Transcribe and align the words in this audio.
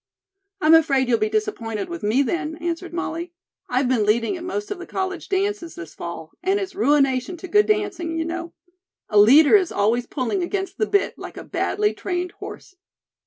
"I'm 0.61 0.73
afraid 0.73 1.07
you'll 1.07 1.19
be 1.19 1.29
disappointed 1.29 1.87
with 1.87 2.01
me, 2.01 2.23
then," 2.23 2.55
answered 2.55 2.91
Molly. 2.91 3.33
"I've 3.69 3.87
been 3.87 4.03
leading 4.03 4.35
at 4.35 4.43
most 4.43 4.71
of 4.71 4.79
the 4.79 4.87
college 4.87 5.29
dances 5.29 5.75
this 5.75 5.93
fall, 5.93 6.31
and 6.41 6.59
it's 6.59 6.73
ruination 6.73 7.37
to 7.37 7.47
good 7.47 7.67
dancing, 7.67 8.17
you 8.17 8.25
know. 8.25 8.55
A 9.09 9.19
leader 9.19 9.55
is 9.55 9.71
always 9.71 10.07
pulling 10.07 10.41
against 10.41 10.79
the 10.79 10.87
bit 10.87 11.19
like 11.19 11.37
a 11.37 11.43
badly 11.43 11.93
trained 11.93 12.31
horse." 12.39 12.73